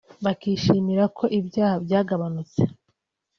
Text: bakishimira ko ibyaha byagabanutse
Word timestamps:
bakishimira 0.23 1.03
ko 1.17 1.23
ibyaha 1.39 1.75
byagabanutse 1.85 2.61